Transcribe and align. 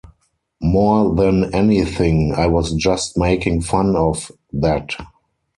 More 0.63 1.13
than 1.13 1.53
anything, 1.53 2.33
I 2.35 2.47
was 2.47 2.73
just 2.73 3.19
making 3.19 3.61
fun 3.61 3.95
of 3.95 4.31
that. 4.51 4.95